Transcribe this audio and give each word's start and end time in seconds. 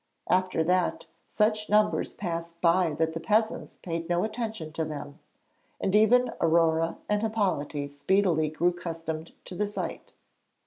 After 0.29 0.63
that, 0.63 1.05
such 1.29 1.69
numbers 1.69 2.15
passed 2.15 2.59
by 2.59 2.95
that 2.97 3.13
the 3.13 3.19
peasants 3.19 3.77
paid 3.83 4.09
no 4.09 4.23
attention 4.23 4.71
to 4.73 4.83
them, 4.83 5.19
and 5.79 5.95
even 5.95 6.31
Aurore 6.41 6.97
and 7.07 7.21
Hippolyte 7.21 7.87
speedily 7.91 8.49
grew 8.49 8.69
accustomed 8.69 9.33
to 9.45 9.53
the 9.53 9.67
sight. 9.67 10.11